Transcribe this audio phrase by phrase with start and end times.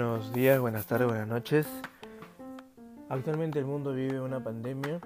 [0.00, 1.68] Buenos días, buenas tardes, buenas noches.
[3.10, 4.98] Actualmente el mundo vive una pandemia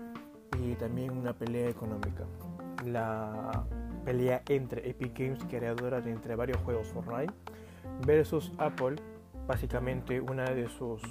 [0.62, 2.22] y también una pelea económica.
[2.86, 3.64] La
[4.04, 7.34] pelea entre Epic Games, creadora de entre varios juegos Fortnite,
[8.06, 8.94] versus Apple,
[9.48, 11.02] básicamente una de sus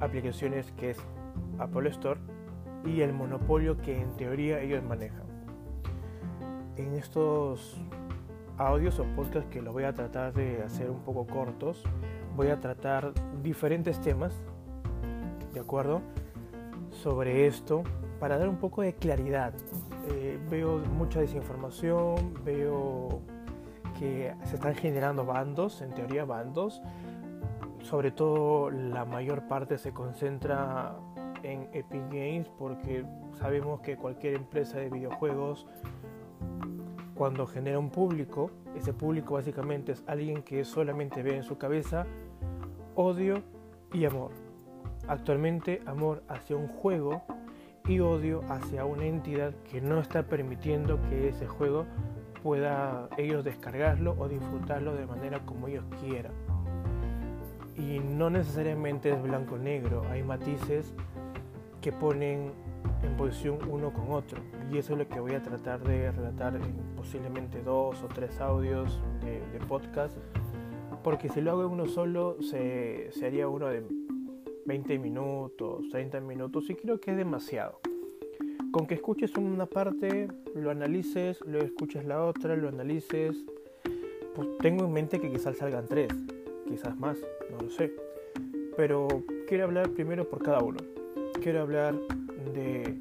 [0.00, 0.98] aplicaciones que es
[1.60, 2.18] Apple Store
[2.84, 5.26] y el monopolio que en teoría ellos manejan.
[6.76, 7.80] En estos
[8.58, 11.84] audios o podcasts que los voy a tratar de hacer un poco cortos,
[12.36, 14.32] voy a tratar diferentes temas,
[15.54, 16.02] ¿de acuerdo?
[16.90, 17.82] Sobre esto
[18.20, 19.54] para dar un poco de claridad.
[20.10, 23.20] Eh, veo mucha desinformación, veo
[23.98, 26.82] que se están generando bandos, en teoría bandos,
[27.82, 30.94] sobre todo la mayor parte se concentra
[31.42, 33.04] en Epic Games porque
[33.38, 35.66] sabemos que cualquier empresa de videojuegos
[37.14, 42.06] cuando genera un público, ese público básicamente es alguien que solamente ve en su cabeza
[42.96, 43.42] odio
[43.92, 44.32] y amor.
[45.06, 47.22] Actualmente amor hacia un juego
[47.86, 51.86] y odio hacia una entidad que no está permitiendo que ese juego
[52.42, 56.32] pueda ellos descargarlo o disfrutarlo de manera como ellos quieran.
[57.76, 60.94] Y no necesariamente es blanco negro, hay matices
[61.80, 62.52] que ponen
[63.02, 64.40] en posición uno con otro.
[64.72, 68.40] Y eso es lo que voy a tratar de relatar en posiblemente dos o tres
[68.40, 70.16] audios de, podcast.
[71.06, 73.84] Porque si lo hago uno solo, se, se haría uno de
[74.64, 77.78] 20 minutos, 30 minutos y creo que es demasiado.
[78.72, 80.26] Con que escuches una parte,
[80.56, 83.36] lo analices, lo escuches la otra, lo analices,
[84.34, 86.08] pues tengo en mente que quizás salgan tres,
[86.68, 87.16] quizás más,
[87.52, 87.92] no lo sé.
[88.76, 89.06] Pero
[89.46, 90.80] quiero hablar primero por cada uno.
[91.40, 91.94] Quiero hablar
[92.52, 92.96] de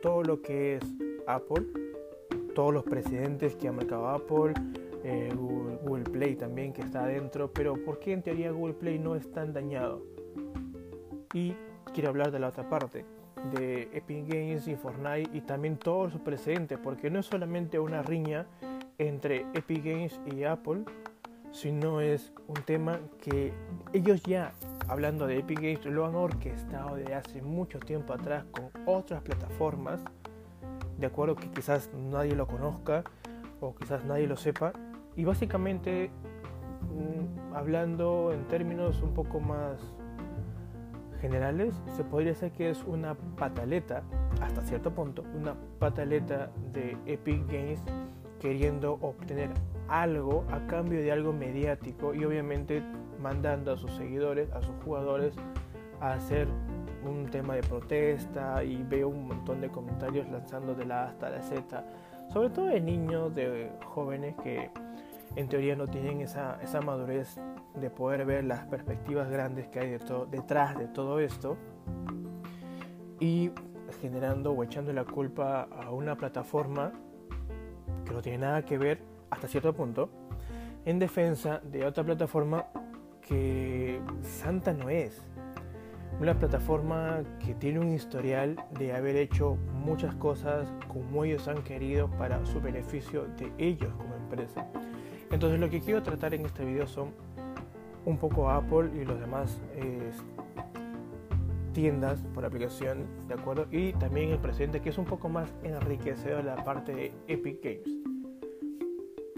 [0.00, 0.84] todo lo que es
[1.26, 1.66] Apple,
[2.54, 4.54] todos los precedentes que ha marcado Apple,
[5.04, 9.16] eh, Google, Play también que está adentro, pero ¿por qué en teoría Google Play no
[9.16, 10.02] es tan dañado?
[11.34, 11.54] Y
[11.92, 13.04] quiero hablar de la otra parte,
[13.54, 18.02] de Epic Games y Fortnite y también todos sus precedentes, porque no es solamente una
[18.02, 18.46] riña
[18.98, 20.84] entre Epic Games y Apple,
[21.50, 23.52] sino es un tema que
[23.92, 24.52] ellos ya
[24.88, 30.02] hablando de Epic Games, lo han orquestado desde hace mucho tiempo atrás con otras plataformas,
[30.98, 33.04] de acuerdo que quizás nadie lo conozca
[33.60, 34.72] o quizás nadie lo sepa,
[35.16, 36.10] y básicamente
[36.90, 39.80] mm, hablando en términos un poco más
[41.20, 44.02] generales, se podría decir que es una pataleta,
[44.40, 47.82] hasta cierto punto, una pataleta de Epic Games
[48.40, 49.50] queriendo obtener
[49.88, 52.82] algo a cambio de algo mediático y obviamente
[53.20, 55.34] mandando a sus seguidores, a sus jugadores,
[56.00, 56.48] a hacer
[57.04, 61.30] un tema de protesta y veo un montón de comentarios lanzando de la A hasta
[61.30, 61.84] la Z,
[62.32, 64.70] sobre todo de niños, de jóvenes que
[65.36, 67.40] en teoría no tienen esa, esa madurez
[67.74, 70.00] de poder ver las perspectivas grandes que hay de
[70.30, 71.56] detrás de todo esto
[73.18, 73.50] y
[74.00, 76.92] generando o echando la culpa a una plataforma
[78.04, 80.10] que no tiene nada que ver hasta cierto punto
[80.84, 82.66] en defensa de otra plataforma
[83.20, 85.22] que Santa no es.
[86.20, 92.10] Una plataforma que tiene un historial de haber hecho muchas cosas como ellos han querido
[92.10, 94.66] para su beneficio de ellos como empresa.
[95.32, 97.10] Entonces lo que quiero tratar en este video son
[98.04, 99.60] un poco Apple y los demás
[101.72, 103.66] tiendas por aplicación, ¿de acuerdo?
[103.70, 107.98] Y también el presente que es un poco más enriquecedor la parte de Epic Games.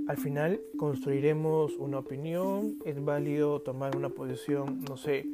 [0.08, 5.26] Al final construiremos una opinión, es válido tomar una posición, no sé,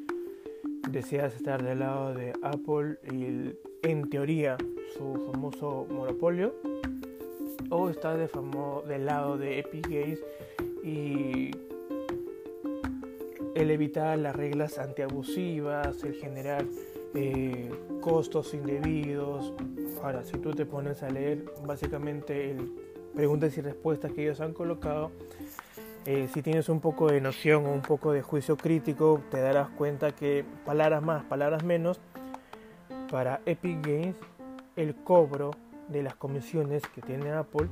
[0.91, 4.56] deseas estar del lado de Apple y en teoría
[4.97, 6.54] su famoso monopolio,
[7.69, 8.28] o estás de
[8.88, 10.21] del lado de Epic Games
[10.82, 11.50] y
[13.54, 16.65] el evitar las reglas antiabusivas, el generar
[17.15, 19.53] eh, costos indebidos.
[20.03, 22.72] Ahora, si tú te pones a leer básicamente el
[23.15, 25.10] preguntas y respuestas que ellos han colocado,
[26.07, 29.68] eh, si tienes un poco de noción o un poco de juicio crítico, te darás
[29.71, 32.01] cuenta que palabras más, palabras menos,
[33.10, 34.16] para Epic Games
[34.77, 35.51] el cobro
[35.91, 37.69] de las comisiones que tiene Apple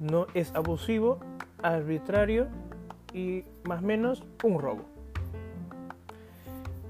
[0.00, 1.20] no es abusivo,
[1.62, 2.48] arbitrario
[3.14, 4.84] y más o menos un robo.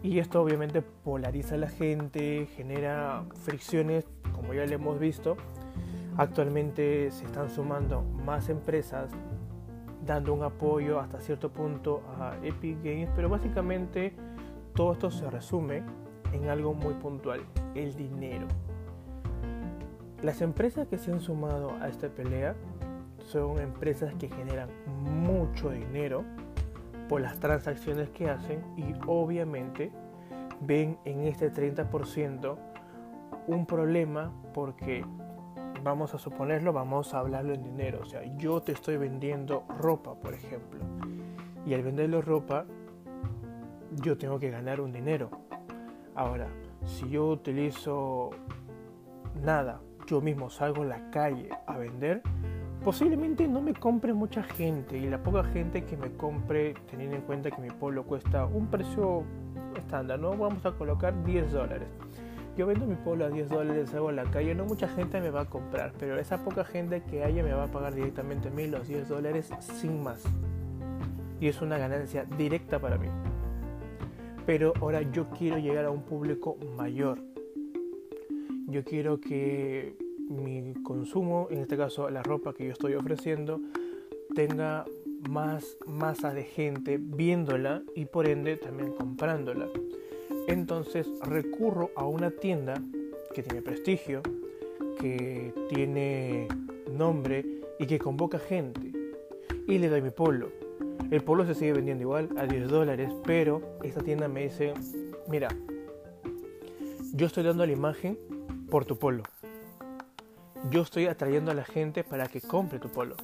[0.03, 5.37] Y esto obviamente polariza a la gente, genera fricciones, como ya le hemos visto,
[6.19, 9.11] Actualmente se están sumando más empresas
[10.07, 14.15] dando un apoyo hasta cierto punto a Epic Games, pero básicamente
[14.75, 15.83] todo esto se resume
[16.33, 17.41] en algo muy puntual,
[17.75, 18.47] el dinero.
[20.27, 22.57] Las empresas que se han sumado a esta pelea
[23.19, 24.69] son empresas que generan
[25.05, 26.25] mucho dinero,
[27.09, 29.93] por las transacciones que hacen y obviamente
[30.63, 32.57] ven en este 30%
[33.47, 35.05] un problema porque
[35.85, 38.01] vamos a suponerlo, vamos a hablarlo en dinero.
[38.03, 40.81] O sea, yo te estoy vendiendo ropa, por ejemplo.
[41.65, 42.65] Y al venderlo ropa,
[44.03, 45.31] yo tengo que ganar un dinero.
[46.17, 46.49] Ahora,
[46.85, 48.31] si yo utilizo
[49.41, 52.23] nada, yo mismo salgo a la calle a vender,
[52.85, 57.23] posiblemente no me compre mucha gente y la poca gente que me compre, teniendo en
[57.23, 59.25] cuenta que mi polo cuesta un precio
[59.77, 60.37] estándar, ¿no?
[60.37, 61.89] Vamos a colocar 10 dólares.
[62.57, 65.31] Yo vendo mi polo a 10 dólares, salgo a la calle, no mucha gente me
[65.31, 68.75] va a comprar, pero esa poca gente que haya me va a pagar directamente mil
[68.75, 70.23] o 10 dólares sin más.
[71.39, 73.09] Y es una ganancia directa para mí.
[74.47, 77.19] Pero ahora yo quiero llegar a un público mayor.
[78.69, 79.95] Yo quiero que
[80.29, 83.61] mi consumo, en este caso la ropa que yo estoy ofreciendo,
[84.35, 84.85] tenga
[85.31, 89.69] más masa de gente viéndola y por ende también comprándola.
[90.49, 92.83] Entonces recurro a una tienda
[93.33, 94.23] que tiene prestigio,
[94.99, 96.49] que tiene
[96.91, 97.45] nombre
[97.79, 98.93] y que convoca gente.
[99.69, 100.51] Y le doy mi polo.
[101.13, 104.75] El polo se sigue vendiendo igual a 10 dólares, pero esta tienda me dice,
[105.29, 105.49] mira,
[107.15, 108.19] yo estoy dando la imagen
[108.71, 109.23] por tu polo
[110.71, 113.17] yo estoy atrayendo a la gente para que compre tu polo.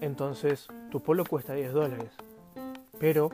[0.00, 2.10] Entonces, tu polo cuesta 10 dólares.
[2.98, 3.30] Pero,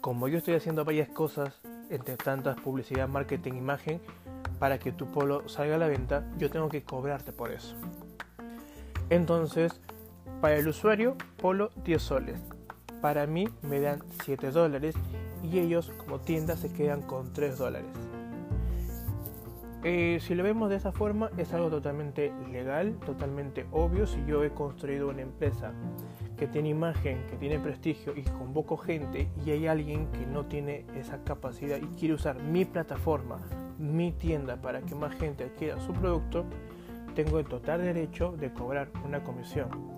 [0.00, 4.00] como yo estoy haciendo varias cosas, entre tantas publicidad, marketing, imagen,
[4.58, 7.74] para que tu polo salga a la venta, yo tengo que cobrarte por eso.
[9.10, 9.80] Entonces,
[10.40, 12.40] para el usuario, polo 10 soles.
[13.00, 14.94] Para mí me dan 7 dólares
[15.42, 18.05] y ellos como tienda se quedan con 3 dólares.
[19.84, 24.06] Eh, si lo vemos de esa forma, es algo totalmente legal, totalmente obvio.
[24.06, 25.72] Si yo he construido una empresa
[26.36, 30.84] que tiene imagen, que tiene prestigio y convoco gente y hay alguien que no tiene
[30.94, 33.38] esa capacidad y quiere usar mi plataforma,
[33.78, 36.44] mi tienda para que más gente adquiera su producto,
[37.14, 39.95] tengo el total derecho de cobrar una comisión.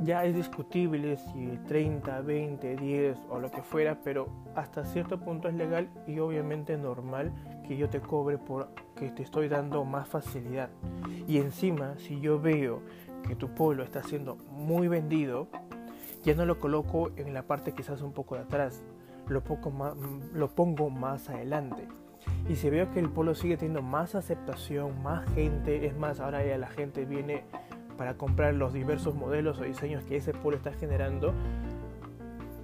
[0.00, 5.48] Ya es discutible si 30, 20, 10 o lo que fuera, pero hasta cierto punto
[5.48, 7.32] es legal y obviamente normal
[7.66, 10.70] que yo te cobre por que te estoy dando más facilidad.
[11.26, 12.82] Y encima, si yo veo
[13.26, 15.48] que tu polo está siendo muy vendido,
[16.24, 18.82] ya no lo coloco en la parte quizás un poco de atrás,
[19.28, 19.94] lo, poco más,
[20.32, 21.86] lo pongo más adelante.
[22.48, 26.44] Y si veo que el polo sigue teniendo más aceptación, más gente, es más, ahora
[26.44, 27.44] ya la gente viene
[27.98, 31.34] para comprar los diversos modelos o diseños que ese polo está generando,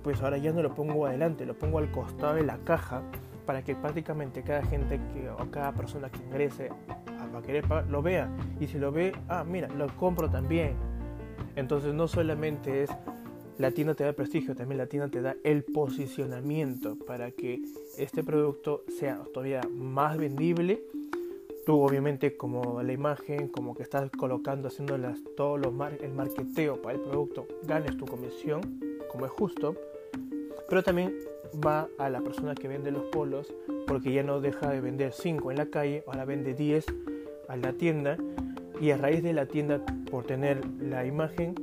[0.03, 3.03] pues ahora ya no lo pongo adelante, lo pongo al costado de la caja
[3.45, 8.29] para que prácticamente cada gente que, o cada persona que ingrese a querer lo vea.
[8.61, 10.75] Y si lo ve, ah, mira, lo compro también.
[11.57, 12.91] Entonces no solamente es
[13.59, 17.63] la tienda te da prestigio, también la tienda te da el posicionamiento para que
[17.99, 20.83] este producto sea todavía más vendible.
[21.65, 25.69] Tú obviamente como la imagen, como que estás colocando, haciendo las, todo lo
[26.01, 28.81] el marketeo para el producto, ganes tu comisión,
[29.11, 29.75] como es justo.
[30.69, 31.15] Pero también
[31.65, 33.53] va a la persona que vende los polos
[33.87, 36.87] porque ya no deja de vender 5 en la calle, ahora vende 10
[37.49, 38.17] a la tienda
[38.81, 39.81] y a raíz de la tienda
[40.11, 41.55] por tener la imagen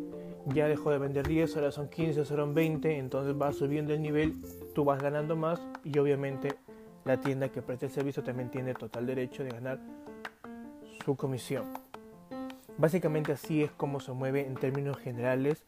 [0.47, 4.35] ya dejó de vender 10, ahora son 15, son 20, entonces va subiendo el nivel,
[4.73, 6.55] tú vas ganando más y obviamente
[7.05, 9.79] la tienda que presta el servicio también tiene total derecho de ganar
[11.03, 11.65] su comisión.
[12.77, 15.63] Básicamente así es como se mueve en términos generales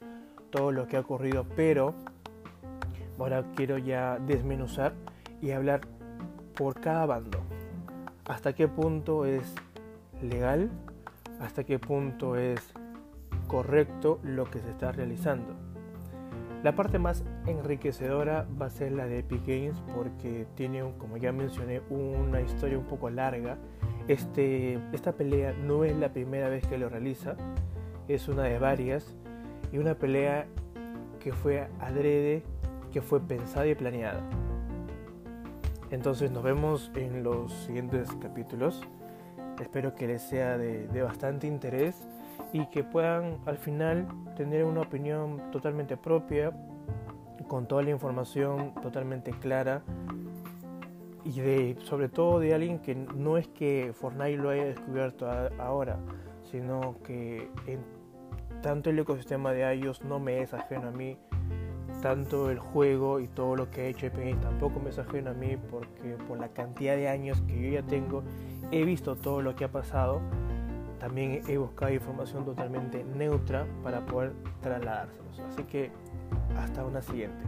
[0.50, 1.96] todo lo que ha ocurrido, pero
[3.24, 4.94] Ahora quiero ya desmenuzar
[5.42, 5.80] y hablar
[6.56, 7.40] por cada bando.
[8.26, 9.56] Hasta qué punto es
[10.22, 10.70] legal,
[11.40, 12.60] hasta qué punto es
[13.48, 15.54] correcto lo que se está realizando.
[16.64, 21.32] La parte más enriquecedora va a ser la de Epic Games porque tiene, como ya
[21.32, 23.58] mencioné, una historia un poco larga.
[24.08, 27.36] Este, esta pelea no es la primera vez que lo realiza,
[28.08, 29.16] es una de varias
[29.72, 30.46] y una pelea
[31.20, 32.44] que fue adrede
[32.94, 34.22] que fue pensada y planeada.
[35.90, 38.82] Entonces nos vemos en los siguientes capítulos.
[39.60, 42.08] Espero que les sea de, bastante interés
[42.52, 46.52] y que puedan al final tener una opinión totalmente propia,
[47.48, 49.84] con toda la información totalmente clara
[51.24, 55.98] y de, sobre todo de alguien que no es que Fortnite lo haya descubierto ahora,
[56.52, 57.80] sino que en
[58.62, 61.18] tanto el ecosistema de iOS no me es ajeno a mí,
[62.02, 65.34] tanto el juego y todo lo que ha hecho Epic tampoco me es ajeno a
[65.34, 68.24] mí porque por la cantidad de años que yo ya tengo
[68.72, 70.20] he visto todo lo que ha pasado.
[71.00, 75.40] También he buscado información totalmente neutra para poder trasladárselos.
[75.40, 75.92] Así que
[76.58, 77.44] hasta una siguiente